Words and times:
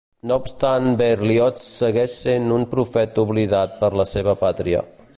No 0.29 0.35
obstant 0.43 0.87
Berlioz 1.01 1.67
segueix 1.75 2.17
sent 2.23 2.49
un 2.57 2.67
profeta 2.75 3.27
oblidat 3.29 3.81
per 3.85 3.95
la 4.03 4.11
seva 4.17 4.39
pàtria. 4.45 4.87